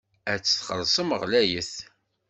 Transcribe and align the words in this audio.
Ad 0.31 0.39
tt-txellṣem 0.41 1.09
ɣlayet. 1.21 1.73